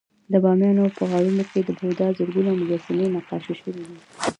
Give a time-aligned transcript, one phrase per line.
[0.31, 3.97] د بامیانو په غارونو کې د بودا زرګونه مجسمې نقاشي شوې وې